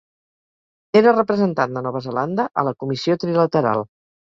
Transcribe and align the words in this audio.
Era 1.01 1.13
representant 1.17 1.77
de 1.77 1.85
Nova 1.89 2.03
Zelanda 2.07 2.47
a 2.63 2.65
la 2.71 2.75
Comissió 2.87 3.21
Trilateral. 3.27 3.89